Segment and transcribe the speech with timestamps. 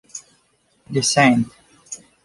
[0.91, 1.43] Le Saint